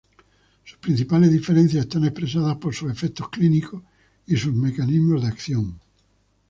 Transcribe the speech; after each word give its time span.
Sus 0.63 0.79
principales 0.79 1.31
diferencias 1.31 1.83
están 1.85 2.05
expresadas 2.05 2.57
por 2.57 2.73
sus 2.73 2.91
efectos 2.91 3.29
clínicos 3.29 3.83
y 4.25 4.35
sus 4.35 4.51
mecanismos 4.51 5.21
de 5.21 5.27
acción. 5.27 5.79